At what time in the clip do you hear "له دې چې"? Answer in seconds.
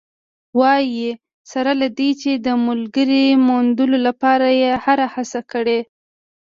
1.81-2.31